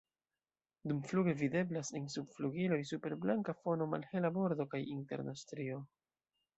Dumfluge 0.91 1.35
videblas 1.41 1.91
en 2.01 2.09
subflugiloj 2.15 2.81
super 2.95 3.17
blanka 3.27 3.57
fono 3.63 3.91
malhela 3.95 4.35
bordo 4.43 4.71
kaj 4.77 4.85
interna 4.99 5.41
strio. 5.47 5.83